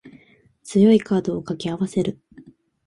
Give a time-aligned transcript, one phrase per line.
[0.63, 2.19] 強いカードを掛け合わせる